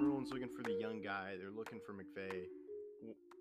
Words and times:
everyone's 0.00 0.30
looking 0.32 0.48
for 0.48 0.62
the 0.62 0.72
young 0.72 1.02
guy. 1.02 1.34
They're 1.38 1.50
looking 1.54 1.78
for 1.84 1.92
McVay. 1.92 2.44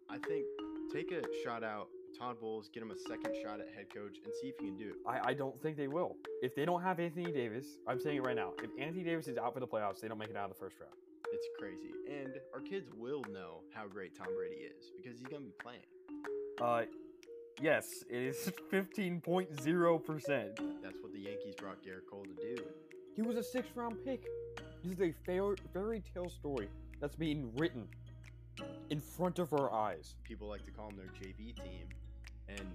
I 0.10 0.18
think 0.28 0.46
take 0.92 1.12
a 1.12 1.22
shot 1.44 1.64
out 1.64 1.88
Todd 2.18 2.38
Bowles, 2.42 2.70
get 2.74 2.84
him 2.84 2.92
a 2.92 2.98
second 2.98 3.34
shot 3.42 3.62
at 3.62 3.68
head 3.74 3.86
coach, 3.94 4.18
and 4.26 4.34
see 4.42 4.48
if 4.48 4.56
he 4.60 4.66
can 4.66 4.78
do 4.78 4.90
it. 4.90 4.96
I, 5.08 5.30
I 5.30 5.34
don't 5.34 5.58
think 5.62 5.78
they 5.78 5.88
will. 5.88 6.18
If 6.42 6.56
they 6.56 6.66
don't 6.66 6.82
have 6.82 7.00
Anthony 7.00 7.32
Davis, 7.32 7.78
I'm 7.88 8.00
saying 8.00 8.18
it 8.18 8.24
right 8.24 8.36
now. 8.36 8.52
If 8.62 8.72
Anthony 8.78 9.04
Davis 9.04 9.28
is 9.28 9.38
out 9.38 9.54
for 9.54 9.62
the 9.62 9.68
playoffs, 9.68 10.02
they 10.02 10.10
don't 10.10 10.18
make 10.18 10.30
it 10.30 10.36
out 10.36 10.50
of 10.50 10.58
the 10.58 10.60
first 10.60 10.76
round. 10.82 10.94
It's 11.32 11.48
crazy, 11.58 11.94
and 12.10 12.34
our 12.54 12.60
kids 12.60 12.90
will 12.98 13.24
know 13.32 13.62
how 13.74 13.88
great 13.88 14.18
Tom 14.18 14.28
Brady 14.36 14.64
is 14.64 14.92
because 14.98 15.18
he's 15.18 15.28
gonna 15.28 15.46
be 15.46 15.54
playing. 15.62 15.86
Uh, 16.60 16.86
yes, 17.62 18.04
it 18.10 18.22
is 18.22 18.52
15.0 18.74 20.06
percent. 20.06 20.60
That's 20.84 21.00
what 21.02 21.14
the 21.14 21.20
Yankees 21.20 21.54
brought 21.56 21.82
Gerrit 21.84 22.10
Cole 22.10 22.26
to 22.26 22.56
do. 22.56 22.64
He 23.16 23.22
was 23.22 23.38
a 23.38 23.44
sixth 23.44 23.72
round 23.76 24.04
pick. 24.04 24.26
This 24.84 24.94
is 24.94 25.02
a 25.02 25.14
fair, 25.26 25.56
fairy 25.74 26.02
tale 26.14 26.30
story 26.30 26.70
that's 27.02 27.16
being 27.16 27.52
written 27.58 27.86
in 28.90 29.02
front 29.02 29.38
of 29.38 29.52
our 29.52 29.74
eyes. 29.74 30.16
People 30.24 30.48
like 30.48 30.64
to 30.66 30.72
call 30.72 30.88
them 30.88 30.98
their 30.98 31.08
JV 31.08 31.54
team, 31.56 31.90
and 32.48 32.66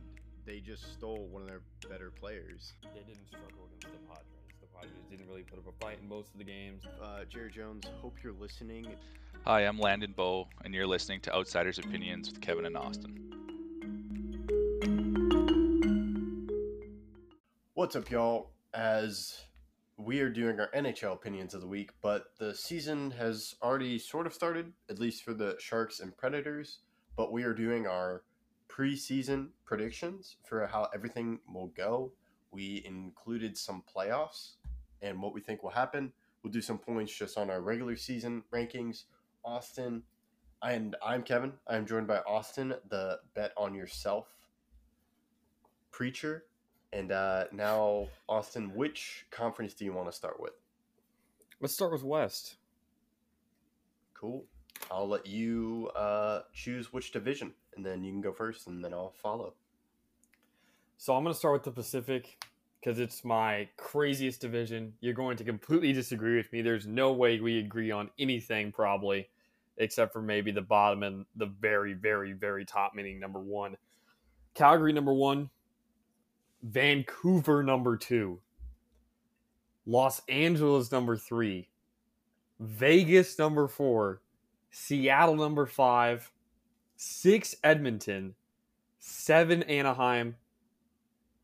they 0.45 0.61
just 0.61 0.93
stole 0.93 1.27
one 1.30 1.43
of 1.43 1.49
their 1.49 1.63
better 1.89 2.11
players. 2.11 2.75
They 2.83 3.01
didn't 3.01 3.27
struggle 3.27 3.69
against 3.79 3.87
the 3.87 4.07
Padres. 4.07 4.27
The 4.61 4.67
Padres 4.67 5.05
didn't 5.11 5.27
really 5.29 5.45
put 5.45 5.59
up 5.59 5.67
a 5.67 5.85
fight 5.85 5.99
in 6.03 6.07
most 6.07 6.33
of 6.33 6.39
the 6.39 6.45
games. 6.45 6.83
Uh, 7.03 7.25
Jerry 7.27 7.51
Jones, 7.51 7.85
hope 8.03 8.16
you're 8.23 8.35
listening. 8.35 8.87
Hi, 9.47 9.61
I'm 9.63 9.79
Landon 9.79 10.13
Bow, 10.15 10.47
and 10.63 10.75
you're 10.75 10.87
listening 10.87 11.21
to 11.21 11.35
Outsiders 11.35 11.79
Opinions 11.79 12.30
with 12.30 12.43
Kevin 12.43 12.66
and 12.66 12.77
Austin. 12.77 13.19
What's 17.73 17.97
up, 17.97 18.11
y'all? 18.11 18.51
As 18.75 19.44
we 19.97 20.21
are 20.21 20.29
doing 20.29 20.59
our 20.59 20.71
NHL 20.75 21.12
opinions 21.12 21.55
of 21.55 21.61
the 21.61 21.66
week, 21.66 21.91
but 22.02 22.25
the 22.39 22.55
season 22.55 23.12
has 23.12 23.55
already 23.62 23.99
sort 23.99 24.27
of 24.27 24.35
started, 24.35 24.73
at 24.91 24.99
least 24.99 25.23
for 25.23 25.35
the 25.35 25.57
Sharks 25.60 26.01
and 26.01 26.16
Predators. 26.16 26.80
But 27.16 27.32
we 27.32 27.45
are 27.45 27.55
doing 27.55 27.87
our 27.87 28.24
preseason 28.68 29.49
predictions 29.65 30.37
for 30.45 30.66
how 30.66 30.88
everything 30.93 31.38
will 31.52 31.68
go. 31.68 32.13
We 32.51 32.83
included 32.85 33.57
some 33.57 33.85
playoffs 33.95 34.55
and 35.01 35.23
what 35.23 35.33
we 35.33 35.41
think 35.41 35.63
will 35.63 35.71
happen. 35.71 36.13
We'll 36.43 36.52
do 36.52 36.61
some 36.61 36.79
points 36.79 37.16
just 37.16 37.38
on 37.38 37.51
our 37.51 37.61
regular 37.61 37.96
season 37.96 38.43
rankings. 38.52 39.05
Austin, 39.45 40.02
and 40.63 40.96
I'm 41.05 41.23
Kevin. 41.23 41.52
I'm 41.68 41.87
joined 41.87 42.07
by 42.07 42.18
Austin, 42.27 42.74
the 42.88 43.21
bet 43.35 43.52
on 43.57 43.74
yourself 43.74 44.27
preacher. 45.95 46.45
And 46.95 47.10
uh, 47.10 47.45
now, 47.50 48.06
Austin, 48.28 48.73
which 48.73 49.26
conference 49.32 49.74
do 49.74 49.84
you 49.84 49.92
want 49.92 50.09
to 50.09 50.16
start 50.16 50.40
with? 50.40 50.52
Let's 51.60 51.74
start 51.74 51.90
with 51.90 52.04
West. 52.04 52.54
Cool. 54.14 54.45
I'll 54.92 55.09
let 55.09 55.26
you 55.26 55.90
uh, 55.96 56.42
choose 56.52 56.92
which 56.92 57.10
division, 57.10 57.52
and 57.76 57.84
then 57.84 58.04
you 58.04 58.12
can 58.12 58.20
go 58.20 58.32
first, 58.32 58.68
and 58.68 58.84
then 58.84 58.92
I'll 58.92 59.15
follow. 59.20 59.54
So 60.96 61.16
I'm 61.16 61.24
going 61.24 61.34
to 61.34 61.38
start 61.38 61.54
with 61.54 61.65
the 61.65 61.72
Pacific 61.72 62.38
because 62.80 63.00
it's 63.00 63.24
my 63.24 63.68
craziest 63.76 64.41
division. 64.41 64.92
You're 65.00 65.15
going 65.15 65.37
to 65.38 65.44
completely 65.44 65.92
disagree 65.92 66.37
with 66.37 66.53
me. 66.53 66.62
There's 66.62 66.87
no 66.87 67.12
way 67.12 67.41
we 67.41 67.59
agree 67.59 67.91
on 67.91 68.10
anything, 68.20 68.70
probably, 68.70 69.28
except 69.78 70.12
for 70.12 70.22
maybe 70.22 70.53
the 70.53 70.62
bottom 70.62 71.03
and 71.03 71.26
the 71.34 71.47
very, 71.47 71.94
very, 71.94 72.34
very 72.34 72.65
top, 72.65 72.94
meaning 72.94 73.19
number 73.19 73.41
one. 73.41 73.76
Calgary, 74.54 74.92
number 74.92 75.12
one. 75.12 75.50
Vancouver, 76.65 77.62
number 77.62 77.97
two. 77.97 78.41
Los 79.87 80.22
Angeles, 80.28 80.91
number 80.91 81.16
three. 81.16 81.69
Vegas, 82.59 83.38
number 83.38 83.69
four. 83.69 84.22
Seattle, 84.71 85.37
number 85.37 85.66
five. 85.66 86.32
Six, 86.97 87.54
Edmonton. 87.62 88.34
Seven, 88.99 89.62
Anaheim. 89.65 90.37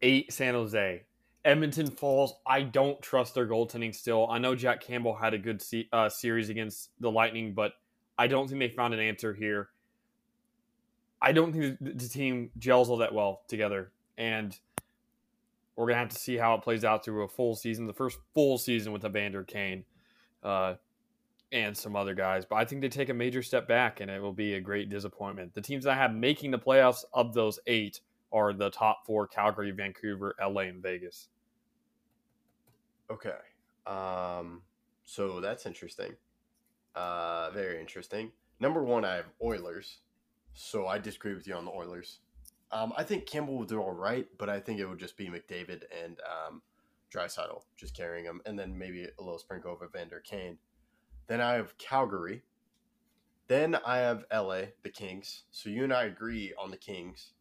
Eight, 0.01 0.33
San 0.33 0.55
Jose. 0.55 1.03
Edmonton 1.45 1.91
Falls, 1.91 2.35
I 2.47 2.63
don't 2.63 3.01
trust 3.01 3.35
their 3.35 3.47
goaltending 3.47 3.95
still. 3.95 4.29
I 4.31 4.39
know 4.39 4.55
Jack 4.55 4.83
Campbell 4.83 5.15
had 5.15 5.35
a 5.35 5.39
good 5.39 5.61
se- 5.61 5.89
uh, 5.93 6.09
series 6.09 6.49
against 6.49 6.91
the 7.01 7.11
Lightning, 7.11 7.55
but 7.55 7.73
I 8.19 8.27
don't 8.27 8.49
think 8.49 8.61
they 8.61 8.69
found 8.69 8.93
an 8.95 9.01
answer 9.01 9.35
here. 9.35 9.71
I 11.23 11.33
don't 11.33 11.53
think 11.53 11.79
the, 11.81 11.93
the 11.93 12.09
team 12.09 12.51
gels 12.59 12.91
all 12.91 12.99
that 12.99 13.15
well 13.15 13.43
together, 13.49 13.93
and 14.19 14.59
we're 15.81 15.87
gonna 15.87 15.99
have 15.99 16.11
to 16.11 16.19
see 16.19 16.37
how 16.37 16.55
it 16.55 16.63
plays 16.63 16.85
out 16.85 17.03
through 17.03 17.23
a 17.23 17.29
full 17.29 17.57
season, 17.57 17.87
the 17.87 17.95
first 17.95 18.19
full 18.35 18.59
season 18.59 18.93
with 18.93 19.03
Evander 19.03 19.43
Kane, 19.43 19.85
uh, 20.43 20.75
and 21.53 21.75
some 21.75 21.97
other 21.97 22.15
guys. 22.15 22.45
But 22.45 22.57
I 22.57 22.67
think 22.67 22.83
they 22.83 22.91
take 22.91 23.09
a 23.09 23.15
major 23.15 23.43
step 23.43 23.67
back, 23.67 24.01
and 24.01 24.11
it 24.11 24.21
will 24.21 24.35
be 24.35 24.55
a 24.55 24.61
great 24.61 24.91
disappointment. 24.91 25.55
The 25.55 25.63
teams 25.63 25.87
I 25.87 25.95
have 25.95 26.15
making 26.15 26.51
the 26.51 26.59
playoffs 26.59 27.05
of 27.15 27.33
those 27.33 27.59
eight 27.67 28.03
are 28.31 28.53
the 28.53 28.69
top 28.69 29.07
four: 29.07 29.27
Calgary, 29.27 29.71
Vancouver, 29.71 30.35
LA, 30.39 30.63
and 30.63 30.83
Vegas. 30.83 31.29
Okay. 33.11 33.31
Um, 33.87 34.61
so 35.05 35.41
that's 35.41 35.65
interesting. 35.65 36.13
Uh, 36.95 37.51
very 37.53 37.81
interesting. 37.81 38.33
Number 38.61 38.85
one, 38.85 39.07
I 39.07 39.15
have 39.15 39.31
Oilers. 39.43 40.01
So 40.53 40.87
I 40.87 40.99
disagree 40.99 41.33
with 41.33 41.47
you 41.47 41.55
on 41.55 41.65
the 41.65 41.71
Oilers. 41.71 42.19
Um, 42.73 42.93
I 42.97 43.03
think 43.03 43.27
Campbell 43.27 43.57
will 43.57 43.65
do 43.65 43.81
all 43.81 43.93
right, 43.93 44.27
but 44.39 44.49
I 44.49 44.61
think 44.61 44.79
it 44.79 44.87
would 44.87 44.99
just 44.99 45.17
be 45.17 45.27
McDavid 45.27 45.83
and 46.05 46.19
um, 46.21 46.63
Draisaitl 47.13 47.63
just 47.77 47.97
carrying 47.97 48.25
them, 48.25 48.41
and 48.47 48.59
then 48.59 48.77
maybe 48.77 49.05
a 49.05 49.23
little 49.23 49.39
sprinkle 49.39 49.73
of 49.73 49.83
Evander 49.83 50.21
Kane. 50.21 50.59
Then 51.27 51.41
I 51.41 51.55
have 51.55 51.77
Calgary. 51.79 52.43
Then 53.49 53.77
I 53.85 53.99
have 53.99 54.25
LA, 54.33 54.63
the 54.83 54.91
Kings. 54.91 55.45
So 55.51 55.71
you 55.71 55.83
and 55.83 55.93
I 55.93 56.05
agree 56.05 56.55
on 56.57 56.71
the 56.71 56.77
Kings. 56.77 57.33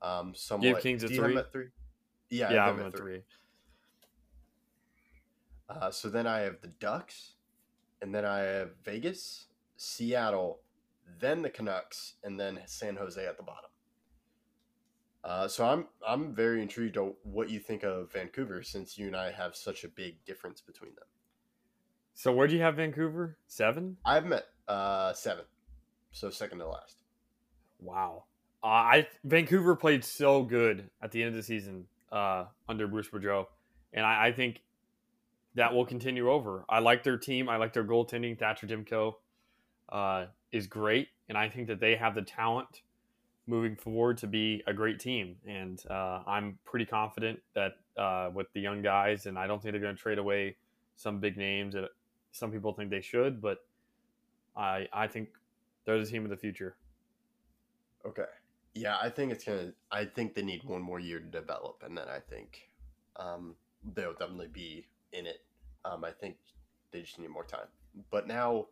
Um, 0.00 0.32
somewhat. 0.34 0.82
Kings 0.82 1.02
you 1.02 1.08
have 1.08 1.30
three? 1.30 1.36
at 1.36 1.52
three? 1.52 1.66
Yeah, 2.30 2.52
yeah, 2.52 2.66
I'm 2.66 2.80
at 2.80 2.86
at 2.86 2.96
three. 2.96 3.22
Uh, 5.68 5.90
so 5.90 6.08
then 6.08 6.26
I 6.26 6.40
have 6.40 6.62
the 6.62 6.68
Ducks, 6.68 7.32
and 8.00 8.14
then 8.14 8.24
I 8.24 8.38
have 8.38 8.70
Vegas, 8.84 9.48
Seattle, 9.76 10.60
then 11.20 11.42
the 11.42 11.50
Canucks, 11.50 12.14
and 12.24 12.40
then 12.40 12.60
San 12.64 12.96
Jose 12.96 13.22
at 13.24 13.36
the 13.36 13.42
bottom. 13.42 13.70
Uh, 15.28 15.46
so 15.46 15.66
I'm 15.66 15.86
I'm 16.06 16.34
very 16.34 16.62
intrigued 16.62 16.96
on 16.96 17.12
what 17.22 17.50
you 17.50 17.60
think 17.60 17.82
of 17.84 18.10
Vancouver, 18.10 18.62
since 18.62 18.96
you 18.96 19.08
and 19.08 19.14
I 19.14 19.30
have 19.30 19.54
such 19.54 19.84
a 19.84 19.88
big 19.88 20.24
difference 20.24 20.62
between 20.62 20.94
them. 20.94 21.04
So 22.14 22.32
where'd 22.32 22.50
you 22.50 22.62
have 22.62 22.76
Vancouver? 22.76 23.36
Seven? 23.46 23.98
I've 24.06 24.24
met 24.24 24.46
uh, 24.66 25.12
seven, 25.12 25.44
so 26.12 26.30
second 26.30 26.60
to 26.60 26.68
last. 26.68 27.02
Wow. 27.78 28.24
Uh, 28.64 28.68
I 28.68 29.08
Vancouver 29.22 29.76
played 29.76 30.02
so 30.02 30.44
good 30.44 30.88
at 31.02 31.12
the 31.12 31.22
end 31.22 31.28
of 31.28 31.34
the 31.34 31.42
season 31.42 31.84
uh, 32.10 32.46
under 32.66 32.88
Bruce 32.88 33.08
Boudreau, 33.08 33.48
and 33.92 34.06
I, 34.06 34.28
I 34.28 34.32
think 34.32 34.62
that 35.56 35.74
will 35.74 35.84
continue 35.84 36.30
over. 36.30 36.64
I 36.70 36.78
like 36.78 37.02
their 37.04 37.18
team. 37.18 37.50
I 37.50 37.58
like 37.58 37.74
their 37.74 37.84
goaltending. 37.84 38.38
Thatcher 38.38 38.66
Demko 38.66 39.12
uh, 39.90 40.24
is 40.52 40.66
great, 40.66 41.08
and 41.28 41.36
I 41.36 41.50
think 41.50 41.66
that 41.66 41.80
they 41.80 41.96
have 41.96 42.14
the 42.14 42.22
talent 42.22 42.80
moving 43.48 43.74
forward 43.74 44.18
to 44.18 44.26
be 44.26 44.62
a 44.66 44.72
great 44.72 45.00
team. 45.00 45.36
And 45.46 45.82
uh, 45.90 46.20
I'm 46.26 46.58
pretty 46.64 46.84
confident 46.84 47.40
that 47.54 47.72
uh, 47.96 48.30
with 48.32 48.46
the 48.52 48.60
young 48.60 48.82
guys, 48.82 49.26
and 49.26 49.38
I 49.38 49.46
don't 49.46 49.60
think 49.60 49.72
they're 49.72 49.80
going 49.80 49.96
to 49.96 50.00
trade 50.00 50.18
away 50.18 50.56
some 50.96 51.18
big 51.18 51.36
names 51.36 51.74
that 51.74 51.88
some 52.32 52.52
people 52.52 52.72
think 52.72 52.90
they 52.90 53.00
should, 53.00 53.40
but 53.40 53.58
I 54.56 54.86
I 54.92 55.06
think 55.06 55.30
they're 55.84 55.98
the 55.98 56.06
team 56.06 56.24
of 56.24 56.30
the 56.30 56.36
future. 56.36 56.76
Okay. 58.06 58.24
Yeah, 58.74 58.96
I 59.00 59.08
think 59.08 59.32
it's 59.32 59.44
gonna. 59.44 59.72
I 59.90 60.04
think 60.04 60.34
they 60.34 60.42
need 60.42 60.62
one 60.64 60.82
more 60.82 61.00
year 61.00 61.18
to 61.18 61.24
develop, 61.26 61.82
and 61.84 61.96
then 61.96 62.08
I 62.08 62.20
think 62.20 62.68
um, 63.16 63.54
they'll 63.94 64.12
definitely 64.12 64.48
be 64.52 64.86
in 65.12 65.26
it. 65.26 65.40
Um, 65.84 66.04
I 66.04 66.10
think 66.10 66.36
they 66.92 67.00
just 67.00 67.18
need 67.18 67.30
more 67.30 67.44
time. 67.44 67.68
But 68.10 68.28
now, 68.28 68.66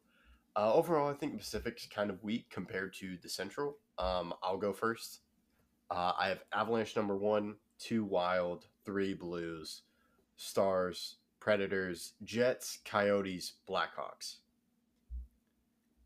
uh, 0.55 0.73
overall, 0.73 1.11
I 1.11 1.15
think 1.15 1.39
Pacific's 1.39 1.87
kind 1.87 2.11
of 2.11 2.23
weak 2.23 2.51
compared 2.51 2.95
to 2.95 3.17
the 3.23 3.29
Central. 3.29 3.79
Um, 3.99 4.35
I'll 4.43 4.59
go 4.59 4.73
first. 4.73 5.21
Uh, 5.91 6.13
I 6.19 6.29
have 6.29 6.43
Avalanche 6.53 6.97
number 6.97 7.17
one, 7.17 7.57
two 7.79 8.05
Wild, 8.05 8.67
three 8.85 9.15
Blues, 9.15 9.83
Stars, 10.37 11.17
Predators, 11.41 12.15
Jets, 12.25 12.79
Coyotes, 12.85 13.55
Blackhawks. 13.69 14.37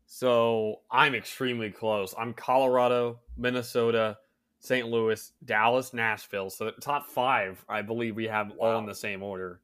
So 0.05 0.81
I'm 0.91 1.15
extremely 1.15 1.71
close. 1.71 2.13
I'm 2.17 2.33
Colorado, 2.33 3.19
Minnesota, 3.37 4.17
St. 4.59 4.87
Louis, 4.87 5.31
Dallas, 5.45 5.93
Nashville. 5.93 6.49
So 6.49 6.65
the 6.65 6.73
top 6.73 7.09
five, 7.09 7.63
I 7.67 7.81
believe 7.81 8.15
we 8.15 8.27
have 8.27 8.51
all 8.59 8.77
in 8.77 8.85
the 8.85 8.93
same 8.93 9.23
order. 9.23 9.61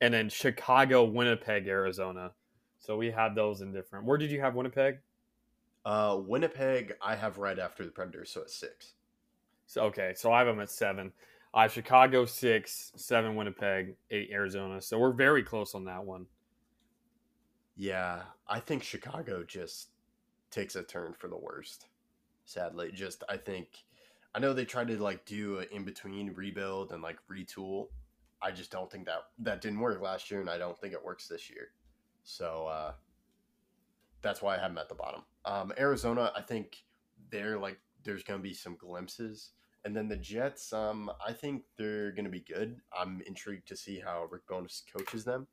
And 0.00 0.12
then 0.12 0.28
Chicago, 0.28 1.04
Winnipeg, 1.04 1.66
Arizona. 1.66 2.32
So 2.78 2.96
we 2.96 3.10
have 3.10 3.34
those 3.34 3.60
in 3.60 3.72
different. 3.72 4.04
Where 4.04 4.18
did 4.18 4.30
you 4.30 4.40
have 4.40 4.54
Winnipeg? 4.54 4.98
Uh, 5.84 6.18
Winnipeg, 6.24 6.94
I 7.02 7.16
have 7.16 7.38
right 7.38 7.58
after 7.58 7.84
the 7.84 7.90
Predators, 7.90 8.30
so 8.30 8.42
it's 8.42 8.54
six. 8.54 8.94
So 9.66 9.82
okay, 9.84 10.12
so 10.16 10.32
I 10.32 10.38
have 10.38 10.46
them 10.46 10.60
at 10.60 10.70
seven. 10.70 11.12
I 11.54 11.62
have 11.62 11.72
Chicago 11.72 12.24
six, 12.24 12.92
seven 12.96 13.36
Winnipeg, 13.36 13.96
eight 14.10 14.30
Arizona. 14.30 14.80
So 14.80 14.98
we're 14.98 15.12
very 15.12 15.42
close 15.42 15.74
on 15.74 15.84
that 15.86 16.04
one. 16.04 16.26
Yeah, 17.76 18.22
I 18.48 18.60
think 18.60 18.82
Chicago 18.82 19.44
just 19.44 19.88
takes 20.50 20.76
a 20.76 20.82
turn 20.82 21.14
for 21.14 21.28
the 21.28 21.36
worst. 21.36 21.86
Sadly, 22.44 22.90
just 22.92 23.24
I 23.28 23.36
think 23.36 23.84
I 24.34 24.38
know 24.38 24.52
they 24.52 24.64
tried 24.64 24.88
to 24.88 25.02
like 25.02 25.24
do 25.24 25.58
an 25.58 25.68
in 25.72 25.84
between 25.84 26.32
rebuild 26.34 26.92
and 26.92 27.02
like 27.02 27.18
retool. 27.30 27.88
I 28.40 28.50
just 28.50 28.70
don't 28.70 28.90
think 28.90 29.06
that 29.06 29.26
that 29.38 29.60
didn't 29.60 29.80
work 29.80 30.00
last 30.00 30.30
year, 30.30 30.40
and 30.40 30.50
I 30.50 30.58
don't 30.58 30.78
think 30.78 30.92
it 30.92 31.04
works 31.04 31.28
this 31.28 31.50
year. 31.50 31.68
So 32.24 32.66
uh, 32.66 32.92
that's 34.20 34.42
why 34.42 34.56
I 34.56 34.60
have 34.60 34.70
them 34.70 34.78
at 34.78 34.88
the 34.88 34.94
bottom. 34.94 35.22
Um, 35.44 35.72
Arizona, 35.78 36.32
I 36.36 36.42
think 36.42 36.84
they're 37.30 37.58
like 37.58 37.78
there's 38.04 38.22
going 38.22 38.38
to 38.38 38.42
be 38.42 38.54
some 38.54 38.76
glimpses, 38.76 39.50
and 39.84 39.96
then 39.96 40.08
the 40.08 40.16
Jets. 40.16 40.72
Um, 40.72 41.10
I 41.26 41.32
think 41.32 41.64
they're 41.76 42.12
going 42.12 42.24
to 42.24 42.30
be 42.30 42.40
good. 42.40 42.76
I'm 42.96 43.22
intrigued 43.26 43.68
to 43.68 43.76
see 43.76 44.00
how 44.00 44.26
Rick 44.30 44.46
Bowness 44.48 44.82
coaches 44.96 45.24
them. 45.24 45.46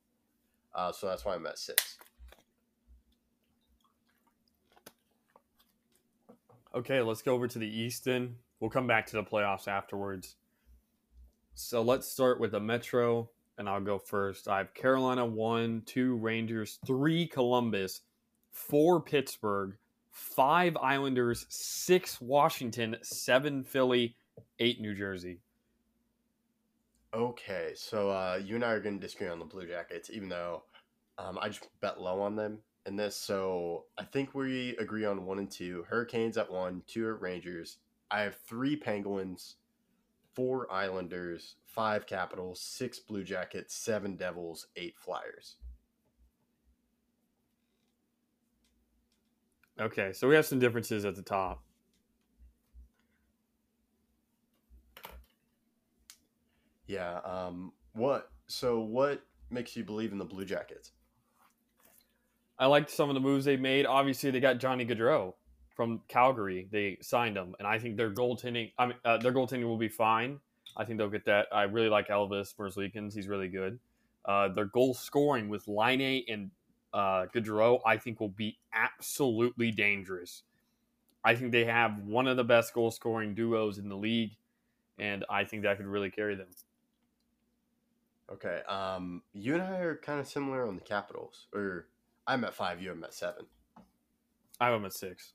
Uh, 0.74 0.91
so 0.91 1.07
that's 1.07 1.25
why 1.25 1.36
I'm 1.36 1.45
at 1.47 1.57
six. 1.57 1.97
Okay, 6.75 7.01
let's 7.01 7.24
go 7.24 7.33
over 7.33 7.47
to 7.47 7.59
the 7.59 7.68
Easton. 7.68 8.36
We'll 8.59 8.69
come 8.69 8.86
back 8.86 9.07
to 9.07 9.15
the 9.15 9.24
playoffs 9.24 9.68
afterwards. 9.68 10.36
So 11.56 11.81
let's 11.81 12.07
start 12.07 12.39
with 12.39 12.51
the 12.51 12.59
Metro, 12.59 13.31
and 13.57 13.68
I'll 13.68 13.81
go 13.81 13.97
first. 13.97 14.47
I 14.47 14.59
have 14.59 14.74
Carolina 14.75 15.25
one, 15.25 15.81
two 15.86 16.15
Rangers, 16.18 16.77
three 16.86 17.25
Columbus, 17.25 18.01
four 18.51 19.01
Pittsburgh, 19.01 19.75
five 20.12 20.75
Islanders, 20.78 21.46
six 21.50 22.19
Washington, 22.22 22.98
seven 23.01 23.63
Philly, 23.63 24.16
eight 24.60 24.81
New 24.81 24.94
Jersey. 24.94 25.40
Okay, 27.13 27.72
so 27.75 28.10
uh, 28.10 28.40
you 28.44 28.56
and 28.56 28.63
I 28.63 28.72
are 28.72 28.80
going 28.80 29.00
to 29.00 29.01
disagree 29.01 29.30
on 29.30 29.40
the 29.40 29.46
Blue 29.46 29.66
Jackets, 29.66 30.12
even 30.12 30.30
though 30.30 30.63
um, 31.18 31.40
I 31.42 31.48
just 31.50 31.68
bet 31.81 32.00
low 32.00 32.22
on 32.22 32.36
them 32.36 32.60
in 32.86 32.96
this. 32.96 33.16
So 33.16 33.86
I 33.98 34.04
think 34.04 34.36
we 34.36 34.78
agree 34.78 35.06
on 35.06 35.25
one 35.25 35.40
and 35.40 35.50
two. 35.50 35.86
Hurricanes 35.90 36.38
at 36.38 36.51
one, 36.51 36.84
two 36.88 37.10
at 37.10 37.19
Rangers. 37.19 37.78
I 38.12 38.22
have 38.22 38.36
three 38.48 38.75
Penguins, 38.75 39.56
four 40.36 40.72
Islanders, 40.72 41.56
five 41.66 42.06
Capitals, 42.06 42.62
six 42.62 43.00
Blue 43.00 43.24
Jackets, 43.24 43.75
seven 43.75 44.16
Devils, 44.16 44.68
eight 44.75 44.96
Flyers. 44.98 45.56
Okay, 49.80 50.12
so 50.12 50.28
we 50.28 50.36
have 50.36 50.46
some 50.46 50.60
differences 50.60 51.06
at 51.06 51.16
the 51.16 51.22
top. 51.22 51.64
Yeah. 56.86 57.20
Um. 57.24 57.72
What? 57.94 58.30
So 58.48 58.80
what 58.80 59.22
makes 59.52 59.76
you 59.78 59.84
believe 59.84 60.12
in 60.12 60.18
the 60.18 60.26
Blue 60.26 60.44
Jackets? 60.44 60.92
I 62.58 62.66
liked 62.66 62.90
some 62.90 63.10
of 63.10 63.14
the 63.14 63.22
moves 63.22 63.46
they 63.46 63.56
made. 63.56 63.86
Obviously, 63.86 64.31
they 64.31 64.40
got 64.40 64.58
Johnny 64.58 64.86
Gaudreau 64.86 65.34
from 65.76 66.02
Calgary. 66.10 66.68
They 66.72 66.98
signed 67.02 67.38
him, 67.38 67.56
and 67.60 67.68
I 67.68 67.80
think 67.80 67.96
their 67.96 68.12
goaltending. 68.12 68.74
I 68.78 68.88
mean, 68.88 68.96
uh, 69.06 69.18
their 69.18 69.32
goaltending 69.32 69.64
will 69.64 69.78
be 69.78 69.88
fine. 69.88 70.40
I 70.75 70.84
think 70.84 70.98
they'll 70.98 71.10
get 71.10 71.25
that. 71.25 71.48
I 71.54 71.64
really 71.64 71.90
like 71.90 72.10
Elvis 72.10 72.54
Merzlikins. 72.56 73.14
He's 73.14 73.28
really 73.28 73.48
good. 73.48 73.80
Uh, 74.25 74.50
their 74.50 74.66
goal 74.66 74.94
scoring 74.94 75.48
with 75.48 75.68
Laine 75.68 76.25
and 76.28 76.52
uh, 76.94 77.25
Gaudreau, 77.33 77.80
I 77.86 77.97
think, 77.97 78.19
will 78.19 78.30
be 78.30 78.57
absolutely 78.74 79.71
dangerous. 79.71 80.44
I 81.24 81.36
think 81.36 81.51
they 81.51 81.65
have 81.65 82.00
one 82.00 82.27
of 82.27 82.38
the 82.38 82.44
best 82.44 82.74
goal 82.74 82.91
scoring 82.91 83.36
duos 83.36 83.77
in 83.77 83.89
the 83.89 83.95
league, 83.97 84.31
and 84.97 85.25
I 85.30 85.44
think 85.44 85.63
that 85.63 85.77
could 85.77 85.86
really 85.86 86.09
carry 86.12 86.36
them. 86.36 86.47
Okay. 88.31 88.62
Um. 88.68 89.24
You 89.33 89.56
and 89.56 89.63
I 89.63 89.77
are 89.80 89.95
kind 89.95 90.19
of 90.19 90.27
similar 90.27 90.68
on 90.68 90.75
the 90.75 90.81
Capitals, 90.81 91.47
or 91.53 91.88
I'm 92.27 92.44
at 92.44 92.53
five. 92.53 92.81
You 92.81 92.91
I'm 92.91 93.03
at 93.03 93.13
seven. 93.13 93.45
I'm 94.62 94.86
at 94.86 94.94
six. 94.94 95.33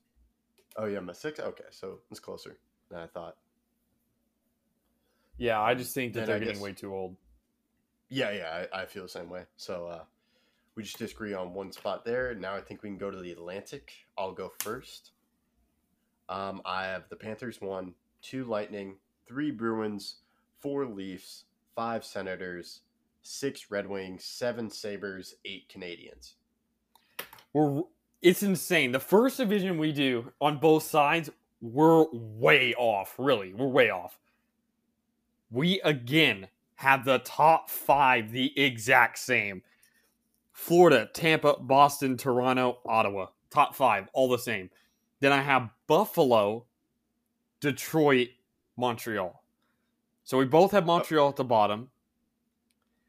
Oh 0.77 0.85
yeah, 0.85 0.97
I'm 0.99 1.09
at 1.09 1.17
six. 1.17 1.39
Okay, 1.39 1.65
so 1.71 1.99
it's 2.11 2.19
closer 2.19 2.57
than 2.89 2.99
I 2.99 3.07
thought. 3.07 3.35
Yeah, 5.37 5.59
I 5.61 5.73
just 5.73 5.93
think 5.93 6.13
that 6.13 6.27
they're 6.27 6.37
I 6.37 6.39
getting 6.39 6.53
guess- 6.55 6.63
way 6.63 6.73
too 6.73 6.93
old. 6.93 7.15
Yeah, 8.09 8.31
yeah, 8.31 8.65
I, 8.73 8.81
I 8.81 8.85
feel 8.85 9.03
the 9.03 9.09
same 9.09 9.29
way. 9.29 9.43
So 9.57 9.87
uh, 9.87 10.03
we 10.75 10.83
just 10.83 10.97
disagree 10.97 11.33
on 11.33 11.53
one 11.53 11.71
spot 11.71 12.05
there. 12.05 12.35
Now 12.35 12.55
I 12.55 12.61
think 12.61 12.83
we 12.83 12.89
can 12.89 12.97
go 12.97 13.09
to 13.09 13.17
the 13.17 13.31
Atlantic. 13.31 13.91
I'll 14.17 14.33
go 14.33 14.51
first. 14.59 15.11
Um, 16.27 16.61
I 16.65 16.85
have 16.85 17.07
the 17.09 17.15
Panthers 17.15 17.61
one, 17.61 17.93
two 18.21 18.45
Lightning, 18.45 18.95
three 19.27 19.51
Bruins, 19.51 20.17
four 20.59 20.85
Leafs, 20.85 21.45
five 21.75 22.03
Senators, 22.03 22.81
six 23.21 23.69
Red 23.69 23.87
Wings, 23.87 24.25
seven 24.25 24.69
Sabres, 24.69 25.35
eight 25.45 25.71
Canadiens. 25.73 26.33
We're 27.53 27.83
it's 28.21 28.41
insane. 28.43 28.91
The 28.91 28.99
first 28.99 29.37
division 29.37 29.77
we 29.77 29.91
do 29.91 30.31
on 30.41 30.57
both 30.57 30.83
sides, 30.83 31.29
we're 31.61 32.05
way 32.11 32.73
off. 32.73 33.15
Really, 33.17 33.53
we're 33.53 33.67
way 33.67 33.89
off. 33.89 34.17
We 35.51 35.79
again 35.81 36.47
have 36.75 37.05
the 37.05 37.19
top 37.19 37.69
five 37.69 38.31
the 38.31 38.59
exact 38.59 39.19
same. 39.19 39.61
Florida, 40.55 41.09
Tampa, 41.13 41.57
Boston, 41.59 42.15
Toronto, 42.15 42.79
Ottawa. 42.85 43.27
Top 43.49 43.75
five, 43.75 44.07
all 44.13 44.29
the 44.29 44.37
same. 44.37 44.69
Then 45.19 45.33
I 45.33 45.41
have 45.41 45.69
Buffalo, 45.85 46.65
Detroit, 47.59 48.29
Montreal. 48.77 49.43
So 50.23 50.37
we 50.37 50.45
both 50.45 50.71
have 50.71 50.85
Montreal 50.85 51.27
at 51.27 51.35
the 51.35 51.43
bottom. 51.43 51.89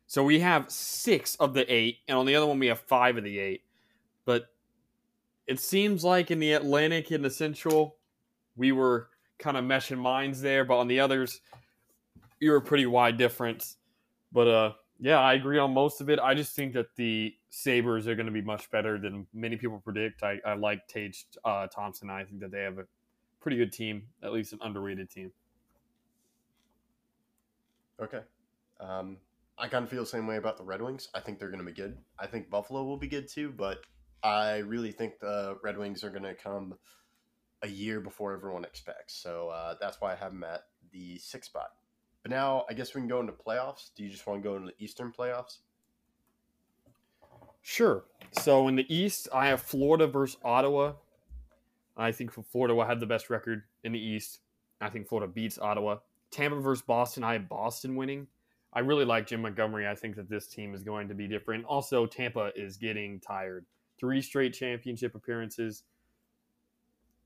So 0.09 0.25
we 0.25 0.41
have 0.41 0.71
six 0.71 1.37
of 1.37 1.55
the 1.55 1.73
eight, 1.73 1.99
and 2.09 2.19
on 2.19 2.27
the 2.27 2.35
other 2.35 2.47
one 2.47 2.59
we 2.59 2.67
have 2.67 2.81
five 2.81 3.17
of 3.17 3.23
the 3.23 3.39
eight. 3.39 3.63
But 4.25 4.49
it 5.47 5.61
seems 5.61 6.03
like 6.03 6.33
in 6.33 6.41
the 6.41 6.53
Atlantic 6.53 7.13
and 7.13 7.25
the 7.25 7.31
Central, 7.31 7.97
we 8.57 8.73
were 8.73 9.09
kind 9.39 9.57
of 9.57 9.65
meshing 9.65 9.99
minds 9.99 10.41
there, 10.41 10.65
but 10.65 10.79
on 10.79 10.89
the 10.89 10.99
others, 10.99 11.41
you 12.41 12.51
were 12.51 12.61
pretty 12.61 12.87
wide 12.87 13.17
difference. 13.17 13.77
But 14.33 14.49
uh, 14.49 14.73
yeah, 14.99 15.21
I 15.21 15.35
agree 15.35 15.59
on 15.59 15.75
most 15.75 16.01
of 16.01 16.09
it. 16.09 16.19
I 16.19 16.35
just 16.35 16.55
think 16.55 16.73
that 16.75 16.95
the 16.97 17.35
Sabres 17.51 18.09
are 18.09 18.15
going 18.15 18.27
to 18.27 18.33
be 18.33 18.43
much 18.43 18.71
better 18.71 18.99
than 18.99 19.27
many 19.35 19.57
people 19.57 19.79
predict. 19.79 20.23
I, 20.23 20.41
I 20.45 20.55
like 20.55 20.87
Tage 20.89 21.27
uh, 21.45 21.67
Thompson. 21.67 22.09
I 22.09 22.25
think 22.25 22.41
that 22.41 22.51
they 22.51 22.63
have 22.63 22.79
a 22.79 22.87
pretty 23.41 23.59
good 23.59 23.73
team, 23.73 24.05
at 24.23 24.33
least 24.33 24.53
an 24.53 24.59
underrated 24.63 25.11
team. 25.11 25.33
Okay. 28.03 28.21
Um, 28.81 29.19
I 29.59 29.69
kind 29.69 29.85
of 29.85 29.91
feel 29.91 30.01
the 30.01 30.07
same 30.07 30.27
way 30.27 30.37
about 30.37 30.57
the 30.59 30.65
Red 30.65 30.83
Wings. 30.83 31.09
I 31.15 31.21
think 31.21 31.39
they're 31.39 31.51
going 31.51 31.65
to 31.65 31.67
be 31.67 31.73
good. 31.73 31.97
I 32.19 32.27
think 32.27 32.51
Buffalo 32.51 32.85
will 32.85 32.99
be 32.99 33.09
good 33.09 33.29
too, 33.29 33.53
but 33.57 33.79
I 34.23 34.59
really 34.59 34.93
think 34.93 35.19
the 35.21 35.57
Red 35.63 35.79
Wings 35.79 36.05
are 36.05 36.11
going 36.11 36.25
to 36.25 36.35
come 36.35 36.75
a 37.63 37.69
year 37.69 38.01
before 38.01 38.35
everyone 38.35 38.65
expects. 38.65 39.15
So 39.15 39.49
uh, 39.49 39.75
that's 39.81 40.01
why 40.01 40.13
I 40.13 40.17
have 40.17 40.33
them 40.33 40.45
at 40.45 40.63
the 40.93 41.19
sixth 41.19 41.51
spot. 41.51 41.69
But 42.27 42.35
now 42.35 42.65
I 42.69 42.75
guess 42.75 42.93
we 42.93 43.01
can 43.01 43.07
go 43.07 43.21
into 43.21 43.33
playoffs. 43.33 43.91
Do 43.95 44.03
you 44.03 44.11
just 44.11 44.27
want 44.27 44.43
to 44.43 44.49
go 44.49 44.57
into 44.57 44.73
the 44.77 44.85
Eastern 44.85 45.13
playoffs? 45.17 45.59
Sure. 47.63 48.03
So 48.33 48.67
in 48.67 48.75
the 48.75 48.93
East, 48.93 49.29
I 49.33 49.47
have 49.47 49.63
Florida 49.63 50.09
versus 50.09 50.37
Ottawa. 50.43 50.95
I 51.97 52.11
think 52.11 52.33
Florida 52.51 52.75
will 52.75 52.85
have 52.85 52.99
the 52.99 53.07
best 53.07 53.31
record 53.31 53.63
in 53.85 53.93
the 53.93 54.01
East. 54.01 54.41
I 54.81 54.89
think 54.89 55.07
Florida 55.07 55.33
beats 55.33 55.57
Ottawa. 55.57 55.99
Tampa 56.33 56.57
versus 56.57 56.83
Boston, 56.85 57.23
I 57.23 57.35
have 57.35 57.49
Boston 57.49 57.95
winning. 57.95 58.27
I 58.73 58.81
really 58.81 59.05
like 59.05 59.29
Jim 59.29 59.43
Montgomery. 59.43 59.87
I 59.87 59.95
think 59.95 60.17
that 60.17 60.29
this 60.29 60.49
team 60.49 60.75
is 60.75 60.83
going 60.83 61.07
to 61.07 61.15
be 61.15 61.29
different. 61.29 61.65
Also, 61.67 62.07
Tampa 62.07 62.51
is 62.57 62.77
getting 62.77 63.21
tired. 63.21 63.67
Three 64.01 64.21
straight 64.21 64.53
championship 64.53 65.15
appearances. 65.15 65.85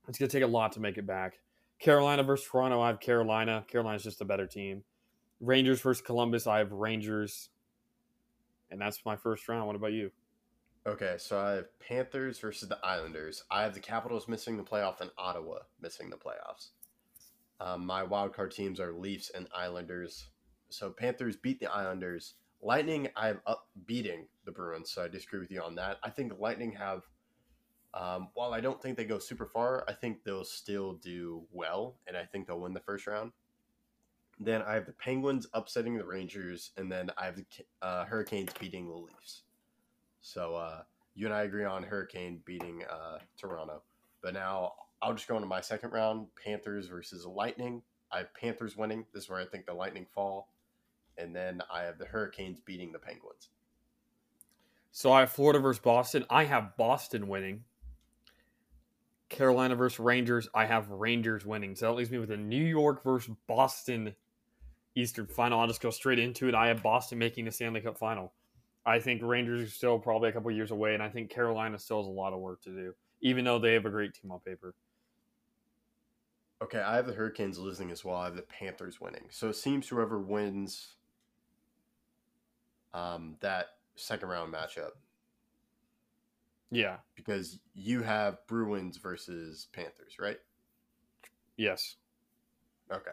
It's 0.08 0.18
going 0.18 0.28
to 0.28 0.36
take 0.36 0.44
a 0.44 0.46
lot 0.46 0.72
to 0.72 0.80
make 0.80 0.98
it 0.98 1.06
back. 1.06 1.38
Carolina 1.78 2.22
versus 2.22 2.46
Toronto, 2.46 2.82
I 2.82 2.88
have 2.88 3.00
Carolina. 3.00 3.64
Carolina's 3.66 4.02
just 4.02 4.20
a 4.20 4.26
better 4.26 4.46
team. 4.46 4.84
Rangers 5.40 5.80
versus 5.80 6.02
Columbus, 6.02 6.46
I 6.46 6.58
have 6.58 6.72
Rangers. 6.72 7.48
And 8.70 8.80
that's 8.80 9.04
my 9.04 9.16
first 9.16 9.48
round. 9.48 9.66
What 9.66 9.76
about 9.76 9.92
you? 9.92 10.10
Okay, 10.86 11.16
so 11.18 11.38
I 11.38 11.50
have 11.52 11.78
Panthers 11.78 12.38
versus 12.38 12.68
the 12.68 12.78
Islanders. 12.84 13.44
I 13.50 13.62
have 13.62 13.74
the 13.74 13.80
Capitals 13.80 14.28
missing 14.28 14.56
the 14.56 14.62
playoff 14.62 15.00
and 15.00 15.10
Ottawa 15.18 15.58
missing 15.80 16.08
the 16.08 16.16
playoffs. 16.16 16.68
Um, 17.60 17.84
my 17.84 18.02
wildcard 18.02 18.54
teams 18.54 18.80
are 18.80 18.92
Leafs 18.92 19.30
and 19.34 19.46
Islanders. 19.54 20.28
So 20.70 20.90
Panthers 20.90 21.36
beat 21.36 21.60
the 21.60 21.70
Islanders. 21.70 22.34
Lightning, 22.62 23.08
I'm 23.16 23.40
up 23.46 23.68
beating 23.86 24.26
the 24.44 24.52
Bruins, 24.52 24.90
so 24.90 25.02
I 25.02 25.08
disagree 25.08 25.40
with 25.40 25.50
you 25.50 25.62
on 25.62 25.74
that. 25.76 25.98
I 26.02 26.10
think 26.10 26.32
Lightning 26.38 26.72
have, 26.72 27.02
um, 27.92 28.28
while 28.34 28.54
I 28.54 28.60
don't 28.60 28.80
think 28.80 28.96
they 28.96 29.04
go 29.04 29.18
super 29.18 29.46
far, 29.46 29.84
I 29.88 29.92
think 29.92 30.24
they'll 30.24 30.44
still 30.44 30.94
do 30.94 31.42
well, 31.52 31.96
and 32.06 32.16
I 32.16 32.24
think 32.24 32.46
they'll 32.46 32.60
win 32.60 32.74
the 32.74 32.80
first 32.80 33.06
round. 33.06 33.32
Then 34.42 34.62
I 34.62 34.72
have 34.72 34.86
the 34.86 34.92
Penguins 34.92 35.46
upsetting 35.52 35.98
the 35.98 36.04
Rangers, 36.04 36.70
and 36.78 36.90
then 36.90 37.10
I 37.18 37.26
have 37.26 37.36
the 37.36 37.44
uh, 37.82 38.06
Hurricanes 38.06 38.50
beating 38.58 38.88
the 38.88 38.96
Leafs. 38.96 39.42
So 40.22 40.54
uh, 40.54 40.82
you 41.14 41.26
and 41.26 41.34
I 41.34 41.42
agree 41.42 41.66
on 41.66 41.82
Hurricane 41.82 42.40
beating 42.46 42.82
uh, 42.90 43.18
Toronto. 43.38 43.82
But 44.22 44.32
now 44.32 44.72
I'll 45.02 45.12
just 45.12 45.28
go 45.28 45.36
into 45.36 45.46
my 45.46 45.60
second 45.60 45.92
round: 45.92 46.26
Panthers 46.42 46.88
versus 46.88 47.26
Lightning. 47.26 47.82
I 48.10 48.18
have 48.18 48.34
Panthers 48.34 48.78
winning. 48.78 49.04
This 49.12 49.24
is 49.24 49.30
where 49.30 49.40
I 49.40 49.44
think 49.44 49.66
the 49.66 49.74
Lightning 49.74 50.06
fall, 50.14 50.48
and 51.18 51.36
then 51.36 51.60
I 51.72 51.82
have 51.82 51.98
the 51.98 52.06
Hurricanes 52.06 52.60
beating 52.60 52.92
the 52.92 52.98
Penguins. 52.98 53.50
So 54.90 55.12
I 55.12 55.20
have 55.20 55.30
Florida 55.30 55.58
versus 55.58 55.80
Boston. 55.80 56.24
I 56.30 56.44
have 56.44 56.76
Boston 56.78 57.28
winning. 57.28 57.64
Carolina 59.28 59.76
versus 59.76 60.00
Rangers. 60.00 60.48
I 60.54 60.64
have 60.64 60.90
Rangers 60.90 61.46
winning. 61.46 61.76
So 61.76 61.86
that 61.86 61.92
leaves 61.92 62.10
me 62.10 62.18
with 62.18 62.32
a 62.32 62.36
New 62.36 62.64
York 62.64 63.04
versus 63.04 63.34
Boston 63.46 64.16
Eastern 64.94 65.26
final. 65.26 65.60
I'll 65.60 65.66
just 65.66 65.80
go 65.80 65.90
straight 65.90 66.18
into 66.18 66.48
it. 66.48 66.54
I 66.54 66.68
have 66.68 66.82
Boston 66.82 67.18
making 67.18 67.44
the 67.44 67.52
Stanley 67.52 67.80
Cup 67.80 67.98
final. 67.98 68.32
I 68.84 68.98
think 68.98 69.22
Rangers 69.22 69.62
are 69.62 69.70
still 69.70 69.98
probably 69.98 70.30
a 70.30 70.32
couple 70.32 70.50
years 70.50 70.70
away, 70.70 70.94
and 70.94 71.02
I 71.02 71.08
think 71.08 71.30
Carolina 71.30 71.78
still 71.78 71.98
has 71.98 72.06
a 72.06 72.10
lot 72.10 72.32
of 72.32 72.40
work 72.40 72.62
to 72.62 72.70
do, 72.70 72.94
even 73.20 73.44
though 73.44 73.58
they 73.58 73.74
have 73.74 73.84
a 73.86 73.90
great 73.90 74.14
team 74.14 74.32
on 74.32 74.40
paper. 74.40 74.74
Okay, 76.62 76.80
I 76.80 76.96
have 76.96 77.06
the 77.06 77.12
Hurricanes 77.12 77.58
losing 77.58 77.90
as 77.90 78.04
well. 78.04 78.16
I 78.16 78.24
have 78.24 78.36
the 78.36 78.42
Panthers 78.42 79.00
winning. 79.00 79.24
So 79.30 79.48
it 79.48 79.56
seems 79.56 79.88
whoever 79.88 80.18
wins 80.18 80.96
um, 82.92 83.36
that 83.40 83.66
second 83.96 84.28
round 84.28 84.52
matchup, 84.52 84.90
Yeah. 86.70 86.96
because 87.14 87.60
you 87.74 88.02
have 88.02 88.38
Bruins 88.46 88.96
versus 88.98 89.68
Panthers, 89.72 90.16
right? 90.18 90.38
Yes. 91.56 91.96
Okay. 92.90 93.10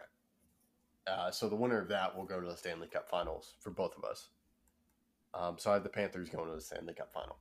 Uh, 1.08 1.30
so 1.30 1.48
the 1.48 1.56
winner 1.56 1.80
of 1.80 1.88
that 1.88 2.16
will 2.16 2.24
go 2.24 2.40
to 2.40 2.48
the 2.48 2.56
Stanley 2.56 2.88
Cup 2.88 3.08
Finals 3.08 3.54
for 3.60 3.70
both 3.70 3.92
of 3.96 4.04
us. 4.04 4.28
Um, 5.34 5.56
so 5.58 5.70
I 5.70 5.74
have 5.74 5.82
the 5.82 5.88
Panthers 5.88 6.28
going 6.28 6.48
to 6.48 6.54
the 6.54 6.60
Stanley 6.60 6.94
Cup 6.94 7.12
Final. 7.12 7.38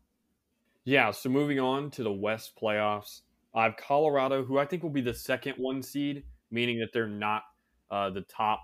Yeah. 0.83 1.11
So 1.11 1.29
moving 1.29 1.59
on 1.59 1.91
to 1.91 2.03
the 2.03 2.11
West 2.11 2.53
playoffs, 2.61 3.21
I 3.53 3.63
have 3.63 3.77
Colorado, 3.77 4.43
who 4.43 4.57
I 4.57 4.65
think 4.65 4.83
will 4.83 4.89
be 4.89 5.01
the 5.01 5.13
second 5.13 5.55
one 5.57 5.81
seed, 5.81 6.23
meaning 6.51 6.79
that 6.79 6.89
they're 6.93 7.07
not 7.07 7.43
uh, 7.89 8.09
the 8.09 8.21
top 8.21 8.61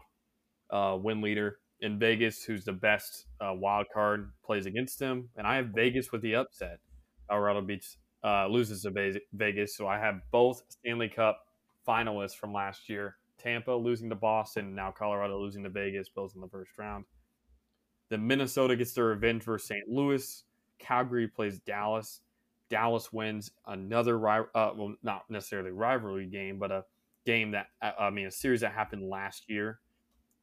uh, 0.69 0.97
win 1.01 1.21
leader. 1.21 1.59
In 1.79 1.99
Vegas, 1.99 2.43
who's 2.43 2.63
the 2.63 2.71
best 2.71 3.25
uh, 3.41 3.53
wild 3.53 3.87
card, 3.93 4.31
plays 4.45 4.65
against 4.67 4.99
them, 4.99 5.27
and 5.35 5.45
I 5.45 5.57
have 5.57 5.67
Vegas 5.75 6.13
with 6.13 6.21
the 6.21 6.35
upset. 6.35 6.79
Colorado 7.29 7.61
beats 7.61 7.97
uh, 8.23 8.47
loses 8.47 8.83
to 8.83 9.19
Vegas, 9.33 9.75
so 9.75 9.85
I 9.85 9.99
have 9.99 10.21
both 10.31 10.61
Stanley 10.69 11.09
Cup 11.09 11.39
finalists 11.85 12.35
from 12.35 12.53
last 12.53 12.87
year. 12.87 13.17
Tampa 13.37 13.71
losing 13.71 14.09
to 14.09 14.15
Boston, 14.15 14.75
now 14.75 14.91
Colorado 14.91 15.39
losing 15.39 15.63
to 15.63 15.69
Vegas, 15.69 16.09
Bills 16.09 16.35
in 16.35 16.41
the 16.41 16.47
first 16.47 16.71
round. 16.77 17.05
Then 18.09 18.25
Minnesota 18.27 18.75
gets 18.75 18.93
their 18.93 19.05
revenge 19.05 19.43
versus 19.43 19.67
St. 19.67 19.87
Louis. 19.87 20.43
Calgary 20.79 21.27
plays 21.27 21.59
Dallas. 21.59 22.21
Dallas 22.69 23.11
wins 23.13 23.51
another 23.67 24.17
ri- 24.17 24.45
uh, 24.55 24.71
well, 24.75 24.95
not 25.03 25.23
necessarily 25.29 25.71
rivalry 25.71 26.25
game, 26.25 26.59
but 26.59 26.71
a 26.71 26.83
game 27.25 27.51
that 27.51 27.67
uh, 27.81 27.91
I 27.99 28.09
mean 28.09 28.27
a 28.27 28.31
series 28.31 28.61
that 28.61 28.71
happened 28.71 29.09
last 29.09 29.49
year. 29.49 29.79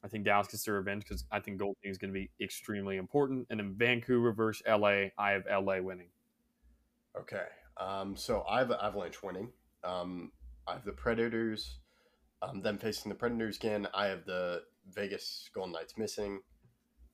I 0.03 0.09
think 0.09 0.25
Dallas 0.25 0.47
gets 0.47 0.65
their 0.65 0.75
revenge 0.75 1.05
because 1.05 1.25
I 1.31 1.41
think 1.41 1.61
goaltending 1.61 1.91
is 1.91 1.99
going 1.99 2.13
to 2.13 2.19
be 2.19 2.31
extremely 2.41 2.97
important. 2.97 3.47
And 3.51 3.61
then 3.61 3.75
Vancouver 3.77 4.33
versus 4.33 4.63
LA, 4.67 5.09
I 5.19 5.33
have 5.33 5.45
LA 5.51 5.81
winning. 5.81 6.09
Okay. 7.19 7.45
Um, 7.77 8.17
so 8.17 8.45
I 8.49 8.61
have 8.61 8.71
Avalanche 8.71 9.23
winning. 9.23 9.51
Um, 9.85 10.33
I 10.67 10.75
have 10.75 10.85
the 10.85 10.93
Predators. 10.93 11.79
Um, 12.43 12.63
them 12.63 12.79
facing 12.79 13.11
the 13.11 13.15
Predators 13.15 13.57
again. 13.57 13.87
I 13.93 14.07
have 14.07 14.25
the 14.25 14.63
Vegas 14.93 15.51
Golden 15.55 15.73
Knights 15.73 15.99
missing. 15.99 16.41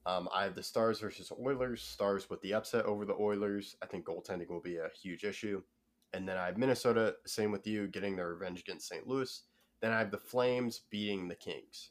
Um, 0.07 0.29
I 0.33 0.45
have 0.45 0.55
the 0.55 0.63
Stars 0.63 1.01
versus 1.01 1.33
Oilers. 1.45 1.83
Stars 1.83 2.31
with 2.31 2.41
the 2.43 2.55
upset 2.55 2.85
over 2.85 3.05
the 3.05 3.17
Oilers. 3.19 3.77
I 3.83 3.87
think 3.87 4.05
goaltending 4.07 4.49
will 4.49 4.61
be 4.61 4.77
a 4.77 4.89
huge 5.03 5.25
issue. 5.25 5.63
And 6.13 6.29
then 6.29 6.37
I 6.37 6.47
have 6.47 6.57
Minnesota, 6.57 7.17
same 7.27 7.51
with 7.51 7.67
you, 7.67 7.89
getting 7.89 8.15
their 8.15 8.29
revenge 8.29 8.61
against 8.61 8.89
St. 8.89 9.07
Louis. 9.07 9.43
Then 9.81 9.93
I 9.93 9.99
have 9.99 10.13
the 10.13 10.19
Flames 10.19 10.83
beating 10.91 11.27
the 11.27 11.35
Kings. 11.35 11.91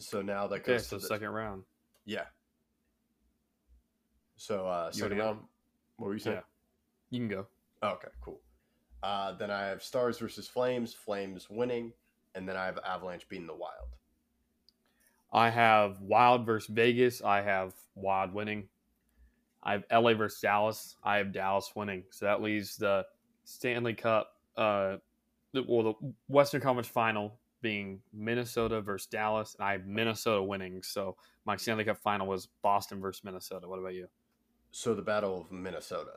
So 0.00 0.22
now 0.22 0.48
that 0.48 0.62
Okay, 0.62 0.72
goes 0.72 0.88
so 0.88 0.96
to 0.96 1.02
the 1.02 1.06
second 1.06 1.28
round. 1.28 1.62
Yeah. 2.04 2.24
So 4.36 4.66
uh, 4.66 4.90
second 4.90 5.18
round. 5.18 5.38
What 5.96 6.08
were 6.08 6.14
you 6.14 6.18
saying? 6.18 6.36
Yeah. 6.36 6.42
You 7.10 7.20
can 7.20 7.28
go. 7.28 7.46
Oh, 7.82 7.90
okay, 7.90 8.08
cool. 8.20 8.40
Uh, 9.04 9.32
then 9.32 9.50
I 9.50 9.66
have 9.66 9.82
Stars 9.82 10.18
versus 10.18 10.48
Flames. 10.48 10.94
Flames 10.94 11.48
winning, 11.50 11.92
and 12.34 12.48
then 12.48 12.56
I 12.56 12.64
have 12.64 12.78
Avalanche 12.86 13.28
beating 13.28 13.46
the 13.46 13.54
Wild. 13.54 13.90
I 15.30 15.50
have 15.50 16.00
Wild 16.00 16.46
versus 16.46 16.70
Vegas. 16.74 17.20
I 17.20 17.42
have 17.42 17.74
Wild 17.94 18.32
winning. 18.32 18.66
I 19.62 19.72
have 19.72 19.84
LA 19.92 20.14
versus 20.14 20.40
Dallas. 20.40 20.96
I 21.04 21.18
have 21.18 21.32
Dallas 21.32 21.70
winning. 21.76 22.04
So 22.10 22.24
that 22.24 22.40
leaves 22.40 22.78
the 22.78 23.04
Stanley 23.44 23.92
Cup, 23.92 24.36
uh, 24.56 24.96
well, 25.52 25.82
the 25.82 26.12
Western 26.28 26.62
Conference 26.62 26.88
Final 26.88 27.34
being 27.60 28.00
Minnesota 28.14 28.80
versus 28.80 29.06
Dallas. 29.06 29.54
And 29.58 29.68
I 29.68 29.72
have 29.72 29.86
Minnesota 29.86 30.42
winning. 30.42 30.82
So 30.82 31.16
my 31.44 31.56
Stanley 31.56 31.84
Cup 31.84 31.98
final 31.98 32.26
was 32.26 32.48
Boston 32.62 33.02
versus 33.02 33.22
Minnesota. 33.22 33.68
What 33.68 33.80
about 33.80 33.92
you? 33.94 34.08
So 34.70 34.94
the 34.94 35.02
Battle 35.02 35.42
of 35.42 35.52
Minnesota. 35.52 36.12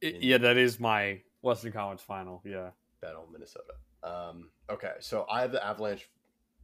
It- 0.00 0.22
yeah, 0.22 0.38
that 0.38 0.56
is 0.56 0.78
my 0.78 1.20
Western 1.42 1.72
Conference 1.72 2.02
final. 2.02 2.42
Yeah. 2.44 2.70
Battle 3.00 3.24
of 3.24 3.30
Minnesota. 3.32 3.74
Um, 4.02 4.50
okay, 4.70 4.92
so 5.00 5.26
I 5.30 5.40
have 5.40 5.52
the 5.52 5.64
Avalanche 5.64 6.08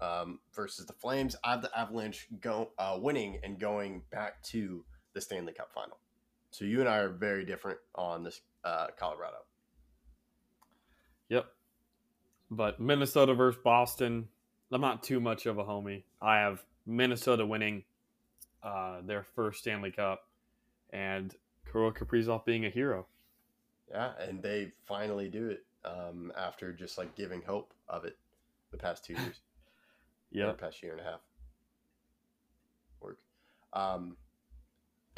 um, 0.01 0.41
versus 0.55 0.87
the 0.87 0.93
Flames. 0.93 1.37
I 1.45 1.53
have 1.53 1.63
the 1.63 1.77
Avalanche 1.79 2.29
go 2.41 2.71
uh, 2.79 2.99
winning 3.01 3.41
and 3.43 3.59
going 3.59 4.03
back 4.11 4.43
to 4.45 4.85
the 5.15 5.21
Stanley 5.21 5.53
Cup 5.53 5.71
final. 5.75 5.99
So 6.51 6.65
you 6.65 6.81
and 6.81 6.89
I 6.89 6.99
are 6.99 7.09
very 7.09 7.45
different 7.45 7.79
on 7.95 8.23
this 8.23 8.41
uh, 8.65 8.89
Colorado. 8.99 9.39
Yep. 11.29 11.47
But 12.51 12.81
Minnesota 12.81 13.35
versus 13.35 13.61
Boston, 13.65 14.29
I'm 14.71 14.81
not 14.81 15.03
too 15.03 15.21
much 15.21 15.47
of 15.47 15.59
a 15.59 15.65
homie. 15.65 16.05
I 16.21 16.39
have 16.39 16.65
Minnesota 16.87 17.47
winning 17.47 17.85
uh, 18.63 19.01
their 19.05 19.25
first 19.35 19.61
Stanley 19.61 19.91
Cup 19.91 20.29
and 20.91 21.35
Kirill 21.71 21.93
Kaprizov 21.93 22.45
being 22.45 22.65
a 22.65 22.71
hero. 22.71 23.07
Yeah, 23.91 24.13
and 24.19 24.43
they 24.43 24.73
finally 24.87 25.29
do 25.29 25.49
it 25.49 25.65
um, 25.85 26.33
after 26.37 26.73
just 26.73 26.99
like 26.99 27.15
giving 27.15 27.43
hope 27.43 27.75
of 27.89 28.05
it 28.05 28.17
the 28.71 28.79
past 28.79 29.05
two 29.05 29.13
years. 29.19 29.41
yeah, 30.31 30.53
past 30.53 30.83
year 30.83 30.93
and 30.93 31.01
a 31.01 31.05
half. 31.05 31.21
Work. 33.01 33.19
Um, 33.73 34.17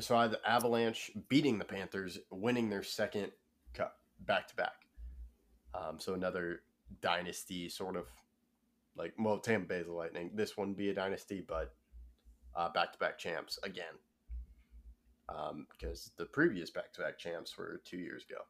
so 0.01 0.17
I 0.17 0.23
had 0.23 0.33
the 0.33 0.49
Avalanche 0.49 1.11
beating 1.29 1.59
the 1.59 1.65
Panthers, 1.65 2.19
winning 2.31 2.69
their 2.69 2.83
second 2.83 3.33
cup 3.73 3.99
back 4.21 4.49
to 4.49 4.57
back. 4.57 4.87
Um, 5.75 5.99
so 5.99 6.15
another 6.15 6.63
dynasty 7.01 7.69
sort 7.69 7.97
of 7.97 8.07
like 8.97 9.13
well, 9.19 9.39
Tampa 9.39 9.69
Bay's 9.69 9.87
the 9.87 9.93
Lightning. 9.93 10.31
This 10.35 10.57
one 10.57 10.73
be 10.75 10.91
a 10.91 10.95
dynasty, 10.95 11.45
but 11.47 11.75
back 12.75 12.93
to 12.93 12.99
back 12.99 13.19
champs 13.19 13.59
again. 13.63 13.95
Um, 15.29 15.67
because 15.73 16.13
the 16.17 16.25
previous 16.25 16.71
back 16.71 16.93
to 16.95 17.01
back 17.01 17.19
champs 17.19 17.57
were 17.59 17.81
two 17.85 17.99
years 17.99 18.25
ago. 18.29 18.43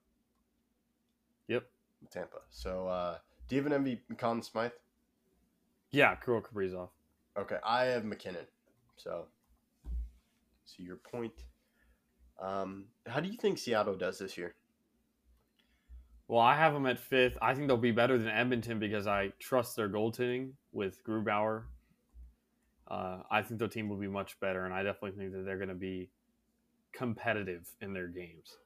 Yep. 1.49 1.65
Tampa. 2.11 2.39
So 2.51 2.87
uh, 2.87 3.19
do 3.49 3.57
you 3.57 3.63
have 3.63 3.73
an 3.73 3.85
MVP, 3.85 4.19
Conn 4.19 4.43
Smythe? 4.43 4.73
Yeah, 5.91 6.15
Kirill 6.17 6.43
Kaprizov. 6.43 6.89
Okay, 7.39 7.57
I 7.65 7.85
have 7.85 8.05
MacKinnon. 8.05 8.47
So, 8.97 9.27
see 10.65 10.83
your 10.83 10.97
point. 10.97 11.33
Um, 12.41 12.87
how 13.07 13.21
do 13.21 13.29
you 13.29 13.37
think 13.37 13.59
Seattle 13.59 13.95
does 13.95 14.19
this 14.19 14.37
year? 14.37 14.55
Well, 16.29 16.41
I 16.41 16.57
have 16.57 16.73
them 16.73 16.87
at 16.87 16.99
fifth. 16.99 17.39
I 17.41 17.55
think 17.55 17.69
they'll 17.69 17.77
be 17.77 17.93
better 17.93 18.19
than 18.19 18.29
Edmonton 18.29 18.79
because 18.79 19.07
I 19.07 19.33
trust 19.39 19.77
their 19.77 19.89
goaltending 19.89 20.53
with 20.73 21.05
Grubauer. 21.05 21.65
Uh, 22.89 23.19
I 23.31 23.43
think 23.43 23.61
their 23.61 23.69
team 23.69 23.89
will 23.89 23.97
be 23.97 24.09
much 24.09 24.39
better, 24.41 24.65
and 24.65 24.75
I 24.75 24.83
definitely 24.83 25.19
think 25.19 25.33
that 25.33 25.45
they're 25.45 25.57
going 25.57 25.69
to 25.69 25.75
be 25.75 26.11
competitive 26.93 27.69
in 27.81 27.93
their 27.93 28.09
games. 28.09 28.57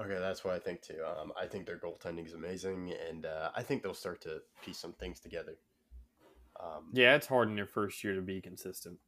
Okay, 0.00 0.18
that's 0.18 0.44
what 0.44 0.54
I 0.54 0.58
think 0.60 0.80
too. 0.82 1.00
Um, 1.04 1.32
I 1.40 1.46
think 1.46 1.66
their 1.66 1.78
goaltending 1.78 2.26
is 2.26 2.34
amazing, 2.34 2.92
and 3.08 3.26
uh, 3.26 3.50
I 3.56 3.62
think 3.62 3.82
they'll 3.82 3.94
start 3.94 4.20
to 4.22 4.40
piece 4.64 4.78
some 4.78 4.92
things 4.92 5.18
together. 5.18 5.58
Um, 6.60 6.90
Yeah, 6.92 7.16
it's 7.16 7.26
hard 7.26 7.48
in 7.48 7.56
your 7.56 7.66
first 7.66 8.02
year 8.04 8.14
to 8.14 8.22
be 8.22 8.40
consistent. 8.40 8.98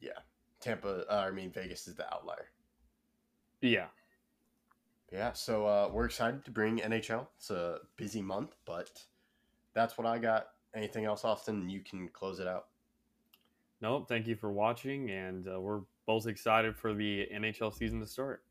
Yeah, 0.00 0.18
Tampa, 0.60 1.04
uh, 1.10 1.26
I 1.28 1.30
mean 1.32 1.52
Vegas 1.52 1.86
is 1.86 1.96
the 1.96 2.12
outlier. 2.12 2.48
Yeah. 3.60 3.86
Yeah, 5.12 5.32
so 5.32 5.66
uh, 5.66 5.90
we're 5.92 6.04
excited 6.06 6.44
to 6.44 6.50
bring 6.50 6.78
NHL. 6.78 7.26
It's 7.36 7.50
a 7.50 7.78
busy 7.96 8.20
month, 8.22 8.54
but 8.66 8.90
that's 9.74 9.96
what 9.96 10.06
I 10.06 10.18
got. 10.18 10.48
Anything 10.74 11.06
else, 11.06 11.24
Austin? 11.24 11.68
You 11.68 11.80
can 11.80 12.08
close 12.08 12.40
it 12.40 12.46
out. 12.46 12.66
Nope. 13.80 14.08
Thank 14.08 14.26
you 14.26 14.34
for 14.36 14.52
watching, 14.52 15.10
and 15.10 15.46
uh, 15.46 15.60
we're 15.60 15.82
both 16.06 16.26
excited 16.26 16.76
for 16.76 16.94
the 16.94 17.26
NHL 17.32 17.72
season 17.72 18.00
to 18.00 18.06
start. 18.06 18.42